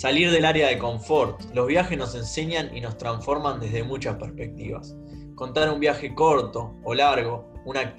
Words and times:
Salir 0.00 0.30
del 0.30 0.46
área 0.46 0.68
de 0.68 0.78
confort. 0.78 1.42
Los 1.52 1.66
viajes 1.66 1.98
nos 1.98 2.14
enseñan 2.14 2.74
y 2.74 2.80
nos 2.80 2.96
transforman 2.96 3.60
desde 3.60 3.84
muchas 3.84 4.16
perspectivas. 4.16 4.96
Contar 5.34 5.70
un 5.70 5.78
viaje 5.78 6.14
corto 6.14 6.74
o 6.84 6.94
largo 6.94 7.52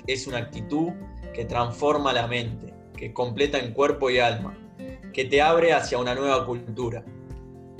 es 0.08 0.26
una 0.26 0.40
actitud 0.40 0.94
que 1.32 1.46
transforma 1.46 2.12
la 2.12 2.26
mente, 2.26 2.74
que 2.98 3.14
completa 3.14 3.60
en 3.60 3.76
cuerpo 3.76 4.10
y 4.10 4.18
alma, 4.18 4.58
que 5.14 5.26
te 5.26 5.44
abre 5.44 5.74
hacia 5.74 6.00
una 6.00 6.16
nueva 6.16 6.44
cultura. 6.48 7.06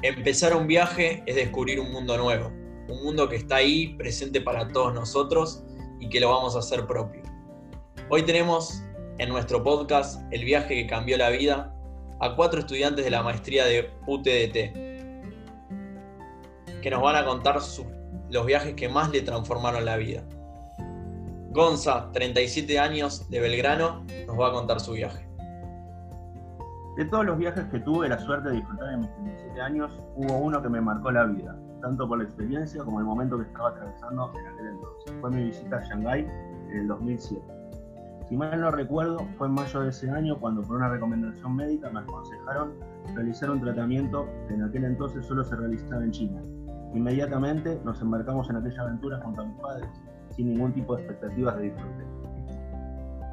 Empezar 0.04 0.56
un 0.56 0.68
viaje 0.68 1.24
es 1.26 1.36
descubrir 1.36 1.80
un 1.80 1.92
mundo 1.92 2.16
nuevo, 2.16 2.50
un 2.90 3.04
mundo 3.04 3.28
que 3.28 3.38
está 3.38 3.56
ahí 3.56 3.96
presente 3.96 4.40
para 4.40 4.68
todos 4.68 4.94
nosotros 4.94 5.64
y 6.00 6.10
que 6.10 6.20
lo 6.20 6.30
vamos 6.30 6.56
a 6.56 6.60
hacer 6.60 6.86
propio. 6.86 7.24
Hoy 8.10 8.22
tenemos 8.22 8.84
en 9.18 9.30
nuestro 9.30 9.64
podcast 9.64 10.22
El 10.32 10.46
viaje 10.46 10.76
que 10.76 10.86
cambió 10.86 11.18
la 11.18 11.32
vida 11.32 11.76
a 12.22 12.36
cuatro 12.36 12.60
estudiantes 12.60 13.04
de 13.04 13.10
la 13.10 13.24
maestría 13.24 13.66
de 13.66 13.90
UTDT, 14.06 14.74
que 16.82 16.90
nos 16.92 17.02
van 17.02 17.16
a 17.16 17.26
contar 17.26 17.58
los 18.30 18.46
viajes 18.46 18.76
que 18.76 18.88
más 18.88 19.10
le 19.10 19.22
transformaron 19.22 19.84
la 19.86 19.98
vida. 19.98 20.24
Gonza, 21.50 22.12
37 22.14 22.80
años 22.80 23.28
de 23.30 23.40
Belgrano, 23.40 24.06
nos 24.28 24.40
va 24.40 24.50
a 24.50 24.52
contar 24.54 24.80
su 24.80 24.94
viaje. 24.94 25.28
De 26.96 27.06
todos 27.06 27.26
los 27.26 27.40
viajes 27.40 27.66
que 27.66 27.80
tuve 27.80 28.08
la 28.08 28.20
suerte 28.20 28.50
de 28.50 28.56
disfrutar 28.58 28.94
en 28.94 29.00
mis 29.00 29.14
37 29.16 29.62
años, 29.62 29.92
hubo 30.16 30.38
uno 30.38 30.62
que 30.62 30.70
me 30.70 30.80
marcó 30.80 31.10
la 31.12 31.26
vida, 31.26 31.58
tanto 31.82 32.08
por 32.08 32.20
la 32.20 32.26
experiencia 32.26 32.84
como 32.84 33.00
el 33.00 33.06
momento 33.06 33.38
que 33.38 33.46
estaba 33.46 33.70
atravesando 33.70 34.32
en 34.40 34.48
aquel 34.48 34.68
entonces. 34.68 35.14
Fue 35.22 35.32
mi 35.32 35.44
visita 35.46 35.78
a 35.78 35.82
Shanghái 35.86 36.28
en 36.70 36.78
el 36.78 36.88
2007. 36.88 37.42
Si 38.32 38.38
mal 38.38 38.62
no 38.62 38.72
recuerdo, 38.72 39.28
fue 39.38 39.48
en 39.48 39.56
mayo 39.56 39.82
de 39.82 39.90
ese 39.90 40.10
año 40.10 40.40
cuando 40.40 40.62
por 40.62 40.78
una 40.78 40.88
recomendación 40.88 41.54
médica 41.54 41.90
me 41.90 42.00
aconsejaron 42.00 42.72
realizar 43.14 43.52
un 43.52 43.60
tratamiento 43.60 44.26
que 44.48 44.54
en 44.54 44.64
aquel 44.64 44.86
entonces 44.86 45.26
solo 45.26 45.44
se 45.44 45.54
realizaba 45.54 46.02
en 46.02 46.12
China. 46.12 46.42
Inmediatamente 46.94 47.82
nos 47.84 48.02
embarcamos 48.02 48.50
en 48.50 48.56
aquella 48.56 48.84
aventura 48.84 49.20
junto 49.22 49.42
a 49.42 49.46
mis 49.48 49.58
padres, 49.58 49.90
sin 50.30 50.48
ningún 50.48 50.72
tipo 50.72 50.96
de 50.96 51.02
expectativas 51.02 51.58
de 51.58 51.64
disfrute. 51.64 52.06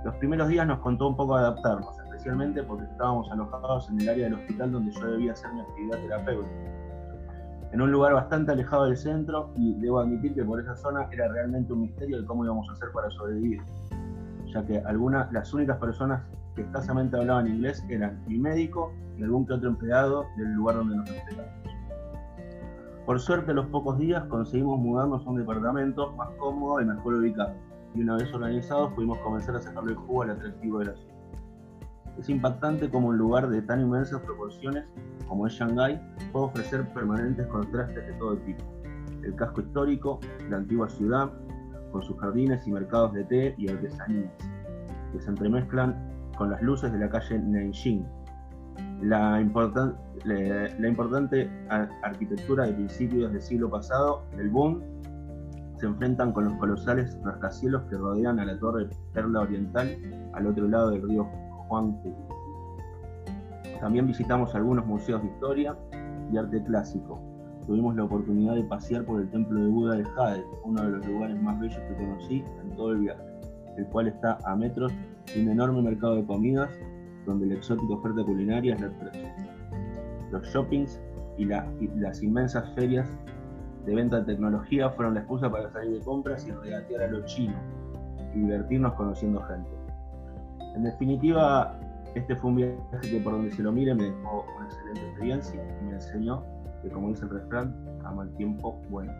Los 0.05 0.17
primeros 0.17 0.49
días 0.49 0.67
nos 0.67 0.81
contó 0.81 1.07
un 1.07 1.17
poco 1.17 1.37
adaptarnos, 1.37 1.97
especialmente 2.01 2.65
porque 2.65 2.87
estábamos 2.87 3.31
alojados 3.31 3.89
en 3.91 4.01
el 4.01 4.09
área 4.09 4.25
del 4.25 4.35
hospital 4.35 4.73
donde 4.73 4.91
yo 4.91 5.07
debía 5.13 5.31
hacer 5.31 5.53
mi 5.53 5.61
actividad 5.61 5.99
terapéutica. 6.01 6.73
En 7.71 7.81
un 7.81 7.93
lugar 7.93 8.15
bastante 8.15 8.51
alejado 8.51 8.87
del 8.87 8.97
centro, 8.97 9.53
y 9.55 9.75
debo 9.75 10.01
admitir 10.01 10.35
que 10.35 10.43
por 10.43 10.59
esa 10.59 10.75
zona 10.75 11.07
era 11.13 11.29
realmente 11.29 11.73
un 11.73 11.83
misterio 11.83 12.21
de 12.21 12.27
cómo 12.27 12.45
íbamos 12.45 12.69
a 12.69 12.73
hacer 12.73 12.89
para 12.93 13.09
sobrevivir, 13.11 13.63
ya 14.53 14.65
que 14.65 14.79
algunas, 14.81 15.33
las 15.33 15.53
únicas 15.53 15.79
personas 15.79 16.23
que 16.55 16.63
escasamente 16.63 17.17
hablaban 17.17 17.47
inglés 17.47 17.85
eran 17.89 18.23
mi 18.27 18.39
médico 18.39 18.93
y 19.17 19.23
algún 19.23 19.47
que 19.47 19.55
otro 19.55 19.69
empleado 19.69 20.27
del 20.37 20.53
lugar 20.55 20.77
donde 20.77 20.97
nos 20.97 21.11
hospedamos. 21.11 21.53
Por 23.07 23.21
suerte, 23.21 23.53
a 23.53 23.55
los 23.55 23.67
pocos 23.67 23.99
días 23.99 24.25
conseguimos 24.25 24.79
mudarnos 24.79 25.27
a 25.27 25.31
un 25.31 25.39
departamento 25.39 26.13
más 26.13 26.29
cómodo 26.39 26.81
y 26.81 26.85
mejor 26.85 27.15
ubicado, 27.15 27.55
y 27.95 28.03
una 28.03 28.17
vez 28.17 28.33
organizados 28.35 28.93
pudimos 28.93 29.19
comenzar 29.19 29.57
a 29.57 29.61
sacarle 29.61 29.95
jugo 29.95 30.23
al 30.23 30.31
atractivo 30.31 30.81
de 30.81 30.85
la 30.87 30.95
ciudad. 30.95 31.15
Es 32.19 32.29
impactante 32.29 32.91
como 32.91 33.09
un 33.09 33.17
lugar 33.17 33.49
de 33.49 33.63
tan 33.63 33.81
inmensas 33.81 34.21
proporciones 34.23 34.85
como 35.29 35.47
es 35.47 35.53
Shanghái 35.53 36.01
puede 36.33 36.47
ofrecer 36.47 36.87
permanentes 36.93 37.47
contrastes 37.47 38.07
de 38.07 38.13
todo 38.15 38.37
tipo. 38.39 38.65
El 39.23 39.35
casco 39.37 39.61
histórico, 39.61 40.21
la 40.49 40.57
antigua 40.57 40.89
ciudad, 40.89 41.31
con 41.93 42.03
sus 42.03 42.19
jardines 42.19 42.67
y 42.67 42.73
mercados 42.73 43.13
de 43.13 43.25
té 43.25 43.55
y 43.59 43.69
artesanías, 43.69 44.33
que 45.13 45.21
se 45.21 45.31
entremezclan 45.31 45.97
con 46.37 46.51
las 46.51 46.63
luces 46.63 46.93
de 46.93 46.99
la 46.99 47.09
calle 47.09 47.39
Nanjing. 47.39 48.07
La, 49.03 49.41
la 49.41 50.89
importante 50.89 51.51
arquitectura 52.03 52.67
de 52.67 52.73
principios 52.73 53.33
del 53.33 53.43
siglo 53.43 53.71
pasado, 53.71 54.23
el 54.39 54.49
boom, 54.51 54.83
se 55.79 55.87
enfrentan 55.87 56.33
con 56.33 56.45
los 56.45 56.55
colosales 56.55 57.17
rascacielos 57.23 57.83
que 57.85 57.97
rodean 57.97 58.41
a 58.41 58.45
la 58.45 58.59
torre 58.59 58.89
Perla 59.13 59.41
Oriental 59.41 59.97
al 60.33 60.47
otro 60.47 60.67
lado 60.67 60.91
del 60.91 61.03
río 61.03 61.25
Juan 61.69 61.97
También 63.81 64.07
visitamos 64.07 64.55
algunos 64.55 64.87
museos 64.87 65.23
de 65.23 65.29
historia 65.29 65.77
y 66.33 66.37
arte 66.37 66.63
clásico. 66.65 67.38
Tuvimos 67.69 67.95
la 67.97 68.05
oportunidad 68.05 68.55
de 68.55 68.65
pasear 68.65 69.05
por 69.05 69.21
el 69.21 69.29
templo 69.29 69.61
de 69.61 69.69
Buda 69.69 69.97
de 69.97 70.05
Jade, 70.05 70.43
uno 70.65 70.83
de 70.83 70.91
los 70.91 71.07
lugares 71.07 71.39
más 71.43 71.61
bellos 71.61 71.79
que 71.79 71.95
conocí 71.97 72.43
en 72.63 72.75
todo 72.75 72.93
el 72.93 73.01
viaje, 73.01 73.23
el 73.77 73.85
cual 73.89 74.09
está 74.09 74.39
a 74.47 74.57
metros 74.57 74.91
de 75.35 75.43
un 75.43 75.51
enorme 75.51 75.83
mercado 75.83 76.17
de 76.17 76.25
comidas 76.25 76.71
donde 77.27 77.45
la 77.45 77.57
exótica 77.57 77.93
oferta 77.93 78.25
culinaria 78.25 78.75
es 78.75 78.81
la 78.81 78.87
atracción. 78.87 79.31
Los 80.31 80.47
shoppings 80.49 80.99
y, 81.37 81.43
y 81.43 81.89
las 81.97 82.23
inmensas 82.23 82.75
ferias 82.75 83.07
de 83.85 83.95
venta 83.95 84.21
de 84.21 84.25
tecnología 84.33 84.89
fueron 84.89 85.13
la 85.13 85.21
excusa 85.21 85.53
para 85.53 85.71
salir 85.71 85.99
de 85.99 86.01
compras 86.01 86.47
y 86.47 86.53
regatear 86.53 87.03
a 87.03 87.09
los 87.09 87.27
chinos 87.27 87.61
y 88.35 88.39
divertirnos 88.39 88.95
conociendo 88.95 89.43
gente. 89.43 89.69
En 90.75 90.85
definitiva, 90.85 91.78
este 92.15 92.37
fue 92.37 92.51
un 92.51 92.57
viaje 92.57 92.77
que 93.03 93.21
por 93.21 93.35
donde 93.35 93.53
se 93.53 93.63
lo 93.63 93.73
mire 93.73 93.95
me 93.95 94.05
dejó 94.05 94.47
una 94.57 94.67
excelente 94.67 95.01
experiencia 95.09 95.55
y 95.55 95.85
me 95.85 95.93
enseñó 95.93 96.45
que 96.83 96.89
como 96.91 97.09
dice 97.09 97.25
el 97.25 97.31
refrán, 97.31 97.75
a 98.05 98.13
mal 98.13 98.31
tiempo 98.37 98.81
bueno. 98.89 99.13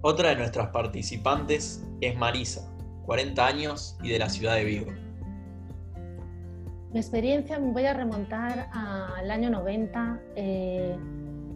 Otra 0.00 0.30
de 0.30 0.36
nuestras 0.36 0.68
participantes 0.68 1.84
es 2.00 2.16
Marisa, 2.16 2.72
40 3.06 3.46
años 3.46 3.98
y 4.02 4.10
de 4.10 4.18
la 4.18 4.28
ciudad 4.28 4.54
de 4.54 4.64
Vigo. 4.64 4.92
Mi 6.92 7.00
experiencia 7.00 7.58
me 7.58 7.72
voy 7.72 7.84
a 7.84 7.92
remontar 7.92 8.70
al 8.72 9.30
año 9.30 9.50
90. 9.50 10.20
Eh, 10.36 10.96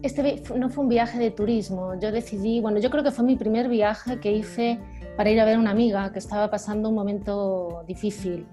este 0.03 0.43
no 0.55 0.69
fue 0.69 0.83
un 0.83 0.89
viaje 0.89 1.17
de 1.17 1.31
turismo, 1.31 1.97
yo 1.97 2.11
decidí, 2.11 2.59
bueno, 2.59 2.79
yo 2.79 2.89
creo 2.89 3.03
que 3.03 3.11
fue 3.11 3.23
mi 3.23 3.37
primer 3.37 3.69
viaje 3.69 4.19
que 4.19 4.33
hice 4.33 4.77
para 5.15 5.29
ir 5.29 5.39
a 5.39 5.45
ver 5.45 5.55
a 5.55 5.59
una 5.59 5.71
amiga 5.71 6.11
que 6.11 6.19
estaba 6.19 6.49
pasando 6.49 6.89
un 6.89 6.95
momento 6.95 7.83
difícil. 7.87 8.45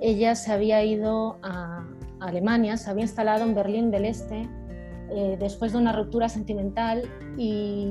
Ella 0.00 0.34
se 0.34 0.52
había 0.52 0.84
ido 0.84 1.38
a 1.42 1.86
Alemania, 2.20 2.76
se 2.76 2.90
había 2.90 3.02
instalado 3.02 3.44
en 3.44 3.54
Berlín 3.54 3.90
del 3.90 4.04
Este 4.04 4.48
eh, 5.10 5.36
después 5.38 5.72
de 5.72 5.78
una 5.78 5.92
ruptura 5.92 6.28
sentimental 6.28 7.02
y, 7.36 7.88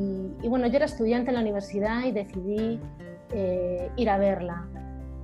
bueno, 0.48 0.68
yo 0.68 0.76
era 0.76 0.86
estudiante 0.86 1.30
en 1.30 1.36
la 1.36 1.42
universidad 1.42 2.04
y 2.06 2.12
decidí 2.12 2.80
eh, 3.32 3.90
ir 3.96 4.10
a 4.10 4.18
verla. 4.18 4.68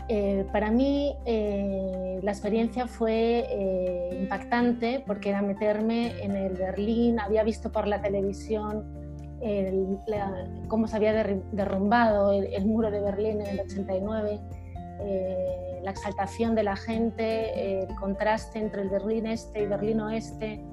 Eh, 0.07 0.45
para 0.51 0.71
mí 0.71 1.13
la 1.25 2.31
experiencia 2.31 2.87
fue 2.87 4.09
impactante 4.19 5.03
porque 5.05 5.29
era 5.29 5.41
meterme 5.41 6.21
en 6.21 6.35
el 6.35 6.53
Berlín, 6.53 7.19
había 7.19 7.43
visto 7.43 7.71
por 7.71 7.87
la 7.87 8.01
televisión 8.01 9.01
cómo 10.67 10.87
se 10.87 10.95
había 10.95 11.13
derrumbado 11.51 12.31
el, 12.31 12.65
muro 12.65 12.91
de 12.91 13.01
Berlín 13.01 13.41
en 13.41 13.47
el 13.47 13.59
89, 13.61 14.39
eh, 15.01 15.70
la 15.83 15.91
exaltación 15.91 16.55
de 16.55 16.63
la 16.63 16.75
gente, 16.75 17.83
el 17.83 17.95
contraste 17.95 18.59
entre 18.59 18.83
el 18.83 18.89
Berlín 18.89 19.25
este 19.25 19.63
y 19.63 19.65
Berlín 19.67 20.01
oeste. 20.01 20.63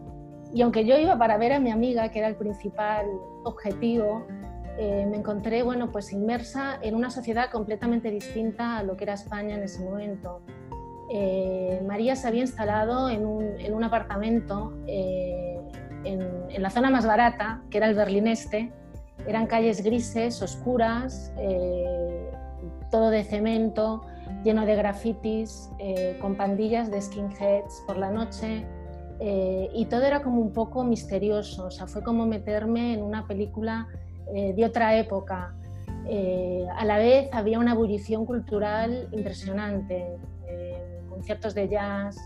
Y 0.52 0.62
aunque 0.62 0.84
yo 0.84 0.96
iba 0.96 1.18
para 1.18 1.36
ver 1.36 1.52
a 1.52 1.60
mi 1.60 1.70
amiga, 1.70 2.08
que 2.10 2.18
era 2.18 2.28
el 2.28 2.36
principal 2.36 3.06
objetivo, 3.44 4.26
eh, 4.78 5.06
me 5.10 5.16
encontré 5.16 5.62
bueno, 5.62 5.90
pues 5.90 6.12
inmersa 6.12 6.78
en 6.82 6.94
una 6.94 7.10
sociedad 7.10 7.50
completamente 7.50 8.10
distinta 8.10 8.78
a 8.78 8.82
lo 8.82 8.96
que 8.96 9.04
era 9.04 9.14
España 9.14 9.56
en 9.56 9.62
ese 9.62 9.84
momento. 9.84 10.40
Eh, 11.10 11.82
María 11.86 12.16
se 12.16 12.28
había 12.28 12.42
instalado 12.42 13.08
en 13.08 13.26
un, 13.26 13.58
en 13.58 13.74
un 13.74 13.82
apartamento 13.82 14.72
en, 16.04 16.62
la 16.62 16.70
zona 16.70 16.90
más 16.90 17.06
barata, 17.06 17.62
que 17.70 17.78
era 17.78 17.88
el 17.88 17.94
Berlín 17.94 18.26
Este, 18.26 18.72
eran 19.26 19.46
calles 19.46 19.82
grises, 19.82 20.40
oscuras, 20.42 21.32
eh, 21.38 22.30
todo 22.90 23.10
de 23.10 23.24
cemento, 23.24 24.02
lleno 24.48 24.66
de 24.66 24.76
grafitis, 24.76 25.70
eh, 25.78 26.18
con 26.20 26.36
pandillas 26.36 26.90
de 26.90 27.00
skinheads 27.00 27.82
por 27.86 27.96
la 27.96 28.10
noche, 28.10 28.66
eh, 29.20 29.68
y 29.74 29.86
todo 29.86 30.02
era 30.02 30.22
como 30.22 30.40
un 30.40 30.52
poco 30.52 30.84
misterioso, 30.84 31.66
o 31.66 31.70
sea, 31.70 31.86
fue 31.86 32.02
como 32.02 32.26
meterme 32.26 32.94
en 32.94 33.02
una 33.02 33.26
película 33.26 33.88
de 34.30 34.62
otra 34.62 34.94
época. 34.98 35.54
a 36.76 36.84
la 36.84 36.98
vez 36.98 37.30
había 37.32 37.58
una 37.58 37.72
ebullición 37.72 38.26
cultural 38.26 39.08
impresionante, 39.10 40.18
conciertos 41.08 41.54
de 41.54 41.68
jazz, 41.68 42.16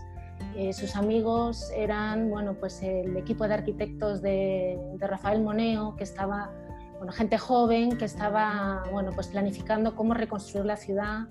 eh, 0.55 0.71
sus 0.71 0.95
amigos 0.95 1.71
eran 1.75 2.29
bueno, 2.29 2.53
pues 2.59 2.83
el 2.83 3.17
equipo 3.17 3.47
de 3.47 3.55
arquitectos 3.55 4.21
de, 4.21 4.79
Rafael 4.99 5.41
Moneo, 5.41 5.95
que 5.95 6.03
estaba, 6.03 6.51
bueno, 6.97 7.11
gente 7.11 7.37
joven 7.39 7.97
que 7.97 8.05
estaba 8.05 8.83
bueno, 8.91 9.11
pues 9.15 9.27
planificando 9.27 9.95
cómo 9.95 10.13
reconstruir 10.13 10.65
la 10.65 10.77
ciudad. 10.77 11.27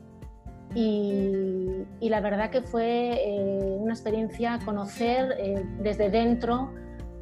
Y, 0.75 1.85
la 2.01 2.21
verdad 2.21 2.51
que 2.51 2.63
fue 2.63 3.21
eh, 3.25 3.77
una 3.79 3.95
experiencia 3.95 4.59
conocer 4.65 5.35
eh, 5.39 5.65
desde 5.81 6.11
dentro 6.11 6.71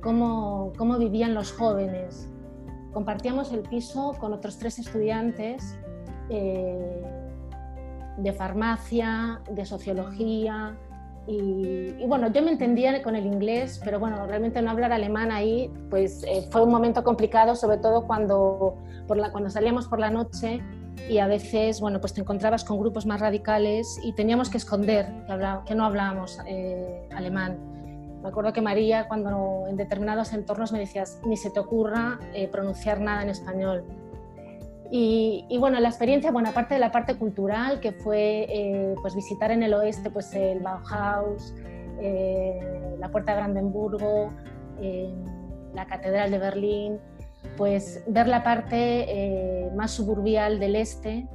cómo, 0.03 0.73
cómo 0.77 0.99
vivían 0.99 1.35
los 1.35 1.53
jóvenes. 1.53 2.29
Compartíamos 2.93 3.53
el 3.53 3.61
piso 3.61 4.15
con 4.19 4.33
otros 4.33 4.59
tres 4.59 4.79
estudiantes 4.79 5.79
de 6.29 8.33
farmacia, 8.33 9.41
de 9.51 9.65
sociología, 9.65 10.77
y, 11.27 12.07
bueno, 12.07 12.33
yo 12.33 12.43
me 12.43 12.51
entendía 12.51 13.03
con 13.03 13.15
el 13.15 13.27
inglés, 13.27 13.81
pero 13.85 14.01
bueno, 14.01 14.27
realmente 14.27 14.61
no 14.63 14.71
hablar 14.71 14.93
alemán 14.93 15.31
ahí, 15.31 15.71
pues 15.89 16.25
eh, 16.25 16.49
fue 16.51 16.65
un 16.65 16.71
momento 16.71 17.05
complicado, 17.05 17.55
sobre 17.55 17.79
todo 17.79 18.07
cuando, 18.07 18.77
por 19.07 19.17
la, 19.17 19.31
cuando 19.31 19.49
salíamos 19.49 19.87
por 19.87 20.01
la 20.01 20.11
noche 20.11 20.61
y 21.09 21.19
a 21.19 21.27
veces, 21.27 21.81
bueno, 21.81 22.01
pues 22.01 22.15
te 22.15 22.21
encontrabas 22.21 22.65
con 22.65 22.79
grupos 22.79 23.07
más 23.07 23.21
radicales 23.21 23.99
y 24.03 24.13
teníamos 24.13 24.49
que 24.49 24.59
esconder 24.59 25.07
que, 25.27 25.59
que 25.67 25.75
no 25.75 25.85
hablábamos 25.85 26.39
eh, 26.47 27.09
alemán. 27.15 27.59
Me 28.23 28.29
acuerdo 28.29 28.53
que 28.53 28.61
María, 28.61 29.09
cuando 29.09 29.65
en 29.69 29.77
determinados 29.77 30.33
entornos 30.33 30.73
me 30.73 30.79
decías, 30.79 31.21
ni 31.25 31.37
se 31.37 31.51
te 31.51 31.59
ocurra 31.59 32.21
eh, 32.35 32.49
pronunciar 32.49 33.01
nada 33.01 33.23
en 33.23 33.31
español. 33.31 33.85
Y, 34.93 35.57
bueno, 35.61 35.79
la 35.79 35.89
experiencia, 35.89 36.33
bueno, 36.33 36.49
aparte 36.49 36.75
de 36.75 36.81
la 36.81 36.91
parte 36.91 37.17
cultural, 37.17 37.79
que 37.79 37.93
fue 37.93 38.47
eh, 38.49 38.95
pues 39.01 39.15
visitar 39.15 39.53
en 39.53 39.63
el 39.63 39.73
oeste 39.73 40.11
pues 40.11 40.35
el 40.35 40.59
Bauhaus, 40.59 41.55
la 42.99 43.09
Puerta 43.13 43.33
de 43.33 43.39
Brandenburgo, 43.39 44.31
la 45.75 45.87
Catedral 45.87 46.33
de 46.33 46.39
Berlín, 46.39 46.99
pues 47.57 48.03
ver 48.07 48.29
la 48.29 48.43
parte 48.43 49.05
eh, 49.09 49.71
más 49.77 49.91
suburbial 49.91 50.59
del 50.61 50.77
este 50.77 51.29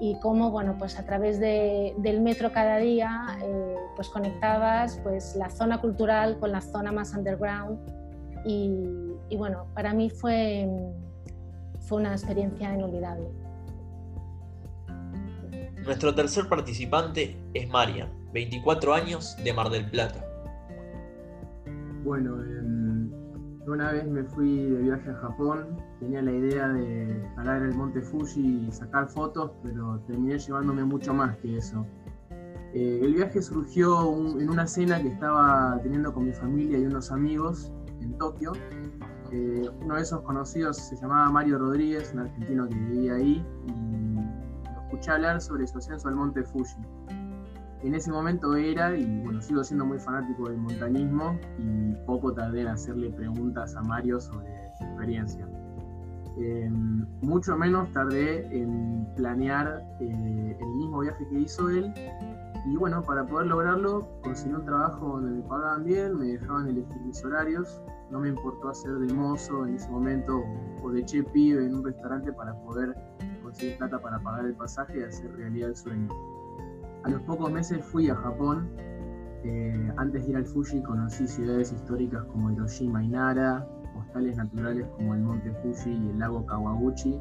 y 0.00 0.18
cómo, 0.20 0.50
bueno, 0.50 0.76
pues 0.78 0.98
a 0.98 1.04
través 1.04 1.38
del 1.38 2.20
metro 2.22 2.52
cada 2.52 2.78
día, 2.78 3.38
eh, 3.42 3.74
pues 3.96 4.08
conectabas 4.08 4.98
pues 5.02 5.36
la 5.36 5.50
zona 5.50 5.80
cultural 5.80 6.38
con 6.38 6.52
la 6.52 6.62
zona 6.62 6.90
más 6.90 7.14
underground 7.14 7.78
y, 8.46 9.36
bueno, 9.36 9.66
para 9.74 9.92
mí 9.92 10.08
fue, 10.08 10.66
fue 11.80 11.98
una 11.98 12.12
experiencia 12.12 12.72
inolvidable. 12.74 13.28
Nuestro 15.84 16.14
tercer 16.14 16.48
participante 16.48 17.36
es 17.52 17.68
Marian, 17.68 18.08
24 18.32 18.94
años 18.94 19.36
de 19.44 19.52
Mar 19.52 19.68
del 19.68 19.90
Plata. 19.90 20.24
Bueno, 22.04 22.38
una 23.70 23.92
vez 23.92 24.06
me 24.06 24.24
fui 24.24 24.66
de 24.66 24.82
viaje 24.82 25.10
a 25.10 25.14
Japón, 25.14 25.76
tenía 25.98 26.22
la 26.22 26.32
idea 26.32 26.68
de 26.68 27.24
escalar 27.24 27.62
el 27.62 27.74
monte 27.74 28.00
Fuji 28.00 28.66
y 28.68 28.72
sacar 28.72 29.08
fotos, 29.08 29.52
pero 29.62 30.00
terminé 30.06 30.38
llevándome 30.38 30.84
mucho 30.84 31.14
más 31.14 31.36
que 31.38 31.56
eso. 31.56 31.86
Eh, 32.74 33.00
el 33.02 33.14
viaje 33.14 33.42
surgió 33.42 34.12
en 34.38 34.48
una 34.48 34.66
cena 34.66 35.00
que 35.00 35.08
estaba 35.08 35.78
teniendo 35.82 36.12
con 36.12 36.24
mi 36.26 36.32
familia 36.32 36.78
y 36.78 36.84
unos 36.84 37.10
amigos 37.10 37.72
en 38.00 38.16
Tokio. 38.18 38.52
Eh, 39.32 39.68
uno 39.82 39.94
de 39.94 40.02
esos 40.02 40.20
conocidos 40.22 40.76
se 40.76 40.96
llamaba 40.96 41.30
Mario 41.30 41.58
Rodríguez, 41.58 42.12
un 42.12 42.20
argentino 42.20 42.68
que 42.68 42.74
vivía 42.74 43.14
ahí, 43.14 43.44
y 43.66 43.72
lo 43.72 44.80
escuché 44.82 45.10
hablar 45.12 45.40
sobre 45.40 45.66
su 45.66 45.78
ascenso 45.78 46.08
al 46.08 46.16
monte 46.16 46.42
Fuji 46.42 46.76
en 47.82 47.94
ese 47.94 48.10
momento 48.10 48.54
era, 48.56 48.96
y 48.96 49.20
bueno, 49.20 49.40
sigo 49.40 49.64
siendo 49.64 49.86
muy 49.86 49.98
fanático 49.98 50.48
del 50.48 50.58
montañismo 50.58 51.38
y 51.58 51.94
poco 52.06 52.32
tardé 52.32 52.62
en 52.62 52.68
hacerle 52.68 53.10
preguntas 53.10 53.74
a 53.74 53.82
Mario 53.82 54.20
sobre 54.20 54.48
su 54.78 54.84
experiencia. 54.84 55.48
Em, 56.38 57.06
mucho 57.22 57.56
menos 57.56 57.90
tardé 57.92 58.46
en 58.56 59.06
planear 59.16 59.82
eh, 60.00 60.56
el 60.58 60.68
mismo 60.76 61.00
viaje 61.00 61.26
que 61.28 61.40
hizo 61.40 61.68
él 61.68 61.92
y 62.66 62.76
bueno, 62.76 63.02
para 63.02 63.26
poder 63.26 63.46
lograrlo 63.46 64.06
conseguí 64.22 64.54
un 64.54 64.64
trabajo 64.64 65.08
donde 65.14 65.30
me 65.30 65.42
pagaban 65.42 65.84
bien, 65.84 66.18
me 66.18 66.26
dejaban 66.26 66.68
elegir 66.68 67.00
mis 67.02 67.24
horarios, 67.24 67.80
no 68.10 68.20
me 68.20 68.28
importó 68.28 68.68
hacer 68.68 68.92
de 68.92 69.12
mozo 69.14 69.66
en 69.66 69.74
ese 69.74 69.88
momento 69.88 70.42
o, 70.82 70.90
de 70.90 71.04
che 71.04 71.22
pibe 71.22 71.64
en 71.64 71.76
un 71.76 71.84
restaurante 71.84 72.32
para 72.32 72.54
poder 72.62 72.94
conseguir 73.42 73.78
plata 73.78 73.98
para 73.98 74.18
pagar 74.20 74.44
el 74.44 74.54
pasaje 74.54 75.00
y 75.00 75.02
hacer 75.02 75.34
realidad 75.36 75.70
el 75.70 75.76
sueño. 75.76 76.08
A 77.02 77.08
los 77.08 77.22
pocos 77.22 77.50
meses 77.50 77.82
fui 77.82 78.10
a 78.10 78.14
Japón. 78.14 78.68
Eh, 79.42 79.92
antes 79.96 80.24
de 80.24 80.32
ir 80.32 80.36
al 80.36 80.44
Fuji 80.44 80.82
conocí 80.82 81.26
ciudades 81.26 81.72
históricas 81.72 82.24
como 82.24 82.50
Hiroshima 82.50 83.02
y 83.02 83.08
Nara, 83.08 83.66
postales 83.94 84.36
naturales 84.36 84.86
como 84.96 85.14
el 85.14 85.22
monte 85.22 85.50
Fuji 85.62 85.90
y 85.90 86.10
el 86.10 86.18
lago 86.18 86.44
Kawaguchi, 86.44 87.18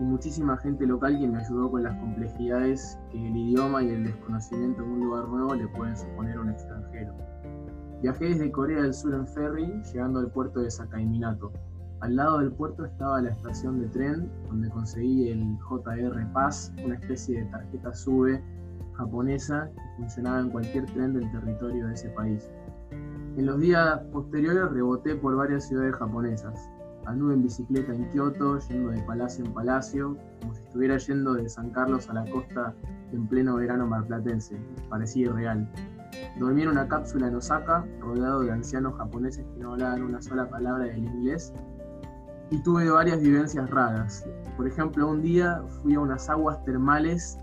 y 0.00 0.02
muchísima 0.02 0.56
gente 0.56 0.86
local 0.86 1.16
que 1.20 1.28
me 1.28 1.38
ayudó 1.38 1.70
con 1.70 1.84
las 1.84 1.96
complejidades 2.00 2.98
que 3.12 3.28
el 3.28 3.36
idioma 3.36 3.84
y 3.84 3.90
el 3.90 4.04
desconocimiento 4.04 4.82
de 4.82 4.88
un 4.88 5.00
lugar 5.00 5.28
nuevo 5.28 5.54
le 5.54 5.68
pueden 5.68 5.96
suponer 5.96 6.38
a 6.38 6.40
un 6.40 6.50
extranjero. 6.50 7.14
Viajé 8.02 8.24
desde 8.24 8.50
Corea 8.50 8.82
del 8.82 8.92
Sur 8.92 9.14
en 9.14 9.28
ferry, 9.28 9.82
llegando 9.92 10.18
al 10.18 10.32
puerto 10.32 10.58
de 10.58 10.68
Sakaiminato. 10.68 11.52
Al 12.00 12.16
lado 12.16 12.40
del 12.40 12.50
puerto 12.50 12.84
estaba 12.84 13.22
la 13.22 13.30
estación 13.30 13.78
de 13.78 13.86
tren, 13.86 14.28
donde 14.48 14.68
conseguí 14.70 15.28
el 15.28 15.56
JR 15.58 16.32
Pass, 16.32 16.72
una 16.84 16.96
especie 16.96 17.38
de 17.38 17.50
tarjeta 17.52 17.94
SUBE 17.94 18.42
japonesa 19.02 19.70
que 19.74 19.96
funcionaba 19.96 20.40
en 20.40 20.50
cualquier 20.50 20.86
tren 20.86 21.12
del 21.12 21.30
territorio 21.30 21.88
de 21.88 21.94
ese 21.94 22.08
país. 22.10 22.48
En 23.36 23.46
los 23.46 23.60
días 23.60 24.00
posteriores 24.12 24.70
reboté 24.70 25.16
por 25.16 25.36
varias 25.36 25.66
ciudades 25.66 25.94
japonesas. 25.96 26.70
Anduve 27.06 27.34
en 27.34 27.42
bicicleta 27.42 27.92
en 27.92 28.08
Kioto, 28.10 28.58
yendo 28.68 28.90
de 28.90 29.02
palacio 29.02 29.44
en 29.44 29.52
palacio, 29.52 30.16
como 30.40 30.54
si 30.54 30.62
estuviera 30.62 30.96
yendo 30.98 31.34
de 31.34 31.48
San 31.48 31.70
Carlos 31.70 32.08
a 32.08 32.14
la 32.14 32.24
costa 32.30 32.74
en 33.12 33.26
pleno 33.26 33.56
verano 33.56 33.86
marplatense. 33.86 34.56
Parecía 34.88 35.26
irreal. 35.26 35.68
Dormí 36.38 36.62
en 36.62 36.68
una 36.68 36.86
cápsula 36.86 37.28
en 37.28 37.34
Osaka, 37.34 37.84
rodeado 38.00 38.40
de 38.40 38.52
ancianos 38.52 38.94
japoneses 38.96 39.44
que 39.54 39.60
no 39.60 39.72
hablaban 39.72 40.02
una 40.02 40.22
sola 40.22 40.48
palabra 40.48 40.84
del 40.84 40.98
inglés, 40.98 41.52
y 42.50 42.62
tuve 42.62 42.90
varias 42.90 43.20
vivencias 43.20 43.68
raras. 43.70 44.24
Por 44.56 44.68
ejemplo, 44.68 45.08
un 45.08 45.22
día 45.22 45.62
fui 45.82 45.94
a 45.94 46.00
unas 46.00 46.28
aguas 46.28 46.62
termales 46.64 47.38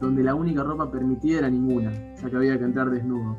donde 0.00 0.22
la 0.22 0.34
única 0.34 0.64
ropa 0.64 0.90
permitida 0.90 1.40
era 1.40 1.50
ninguna, 1.50 1.92
ya 2.16 2.30
que 2.30 2.36
había 2.36 2.58
que 2.58 2.64
entrar 2.64 2.90
desnudo. 2.90 3.36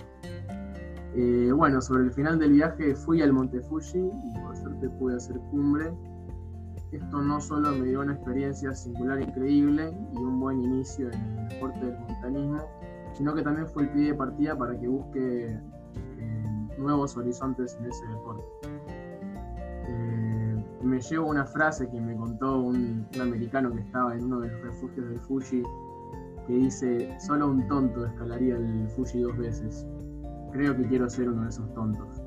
Eh, 1.16 1.52
bueno, 1.54 1.82
sobre 1.82 2.04
el 2.04 2.12
final 2.12 2.40
del 2.40 2.54
viaje 2.54 2.96
fui 2.96 3.22
al 3.22 3.34
Monte 3.34 3.60
Fuji 3.62 4.00
y 4.00 4.40
por 4.40 4.56
suerte 4.56 4.90
pude 4.90 5.18
hacer 5.18 5.38
cumbre. 5.50 5.92
Esto 6.92 7.22
no 7.22 7.42
solo 7.42 7.72
me 7.72 7.86
dio 7.88 8.02
una 8.02 8.14
experiencia 8.14 8.74
singular 8.74 9.22
increíble 9.22 9.92
y 10.14 10.18
un 10.18 10.40
buen 10.40 10.62
inicio 10.62 11.10
en 11.12 11.20
el 11.20 11.50
deporte 11.50 11.86
del 11.86 12.00
montañismo, 12.00 12.62
sino 13.14 13.34
que 13.34 13.42
también 13.42 13.68
fue 13.68 13.84
el 13.84 13.90
pie 13.90 14.08
de 14.08 14.14
partida 14.14 14.58
para 14.58 14.80
que 14.80 14.88
busque 14.88 15.48
eh, 15.48 16.68
nuevos 16.78 17.18
horizontes 17.18 17.76
en 17.80 17.86
ese 17.88 18.08
deporte. 18.08 18.44
Eh, 19.88 20.66
me 20.84 21.02
llevo 21.02 21.28
una 21.28 21.46
frase 21.46 21.90
que 21.90 22.00
me 22.00 22.16
contó 22.16 22.60
un, 22.60 23.08
un 23.16 23.22
americano 23.22 23.74
que 23.74 23.82
estaba 23.82 24.16
en 24.16 24.26
uno 24.26 24.42
de 24.42 24.52
los 24.52 24.62
refugios 24.62 25.10
del 25.10 25.20
Fuji 25.22 25.64
que 26.52 26.58
dice, 26.58 27.18
solo 27.18 27.48
un 27.48 27.66
tonto 27.70 28.06
escalaría 28.06 28.58
el 28.58 28.90
Fuji 28.90 29.22
dos 29.22 29.38
veces. 29.38 29.86
Creo 30.52 30.76
que 30.76 30.86
quiero 30.88 31.10
ser 31.10 31.30
uno 31.30 31.44
de 31.44 31.50
esos 31.50 31.74
tontos. 31.74 32.22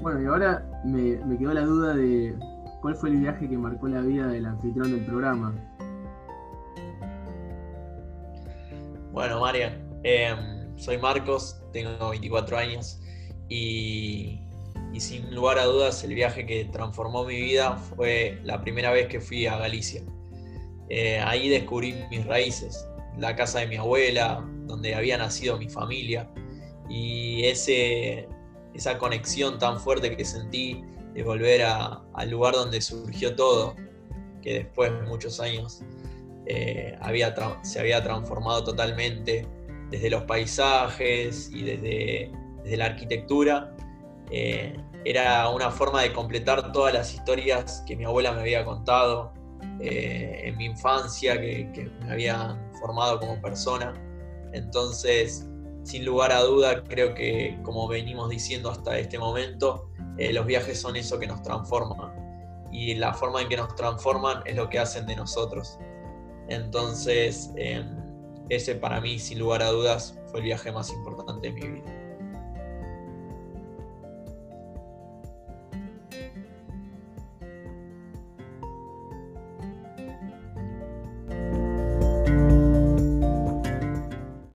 Bueno, 0.00 0.22
y 0.22 0.26
ahora 0.26 0.82
me, 0.84 1.36
quedó 1.36 1.52
la 1.52 1.62
duda 1.62 1.96
de 1.96 2.38
cuál 2.80 2.94
fue 2.94 3.10
el 3.10 3.16
viaje 3.16 3.48
que 3.48 3.58
marcó 3.58 3.88
la 3.88 4.02
vida 4.02 4.28
del 4.28 4.46
anfitrión 4.46 4.92
del 4.92 5.04
programa. 5.04 5.52
Bueno, 9.10 9.40
Marian, 9.40 9.72
em, 10.04 10.78
soy 10.78 10.98
Marcos, 10.98 11.60
tengo 11.72 12.10
24 12.10 12.56
años 12.56 13.00
y 13.48 14.40
sin 14.96 15.34
lugar 15.34 15.58
a 15.58 15.64
dudas 15.64 16.04
el 16.04 16.14
viaje 16.14 16.46
que 16.46 16.66
transformó 16.66 17.24
mi 17.24 17.40
vida 17.40 17.76
fue 17.76 18.38
la 18.44 18.60
primera 18.60 18.92
vez 18.92 19.08
que 19.08 19.20
fui 19.20 19.46
a 19.46 19.58
Galicia. 19.58 20.02
Eh, 20.88 21.18
ahí 21.20 21.48
descubrí 21.48 21.94
mis 22.10 22.24
raíces, 22.26 22.88
la 23.18 23.34
casa 23.34 23.60
de 23.60 23.66
mi 23.66 23.76
abuela, 23.76 24.44
donde 24.66 24.94
había 24.94 25.18
nacido 25.18 25.58
mi 25.58 25.68
familia, 25.68 26.28
y 26.88 27.44
ese, 27.44 28.28
esa 28.74 28.98
conexión 28.98 29.58
tan 29.58 29.80
fuerte 29.80 30.16
que 30.16 30.24
sentí 30.24 30.84
de 31.14 31.22
volver 31.22 31.62
al 31.62 32.30
lugar 32.30 32.54
donde 32.54 32.80
surgió 32.80 33.34
todo, 33.34 33.74
que 34.42 34.54
después 34.54 34.92
de 34.92 35.02
muchos 35.02 35.40
años 35.40 35.82
eh, 36.46 36.96
había 37.00 37.34
se 37.62 37.80
había 37.80 38.02
transformado 38.02 38.62
totalmente 38.62 39.46
desde 39.90 40.10
los 40.10 40.22
paisajes 40.24 41.50
y 41.52 41.62
desde, 41.62 42.30
desde 42.62 42.76
la 42.76 42.86
arquitectura. 42.86 43.74
Eh, 44.30 44.76
era 45.04 45.48
una 45.50 45.70
forma 45.70 46.02
de 46.02 46.12
completar 46.12 46.72
todas 46.72 46.92
las 46.92 47.14
historias 47.14 47.82
que 47.86 47.96
mi 47.96 48.04
abuela 48.04 48.32
me 48.32 48.40
había 48.40 48.64
contado, 48.64 49.32
eh, 49.80 50.42
en 50.44 50.56
mi 50.56 50.66
infancia 50.66 51.40
que, 51.40 51.90
me 52.00 52.12
habían 52.12 52.72
formado 52.80 53.18
como 53.20 53.40
persona. 53.40 53.92
Entonces, 54.52 55.48
sin 55.82 56.04
lugar 56.04 56.32
a 56.32 56.42
duda, 56.42 56.82
creo 56.84 57.14
que 57.14 57.58
como 57.62 57.86
venimos 57.88 58.30
diciendo 58.30 58.70
hasta 58.70 58.98
este 58.98 59.18
momento, 59.18 59.90
eh, 60.18 60.32
los 60.32 60.46
viajes 60.46 60.80
son 60.80 60.96
eso 60.96 61.18
que 61.18 61.26
nos 61.26 61.42
transforman. 61.42 62.12
Y 62.72 62.94
la 62.94 63.14
forma 63.14 63.42
en 63.42 63.48
que 63.48 63.56
nos 63.56 63.74
transforman 63.76 64.42
es 64.44 64.56
lo 64.56 64.68
que 64.68 64.78
hacen 64.78 65.06
de 65.06 65.16
nosotros. 65.16 65.78
Entonces, 66.48 67.50
em, 67.56 67.86
ese 68.48 68.74
para 68.76 69.00
mí, 69.00 69.18
sin 69.18 69.38
lugar 69.38 69.62
a 69.62 69.70
dudas, 69.70 70.18
fue 70.30 70.40
el 70.40 70.46
viaje 70.46 70.72
más 70.72 70.90
importante 70.90 71.48
de 71.48 71.52
mi 71.52 71.68
vida. 71.80 72.05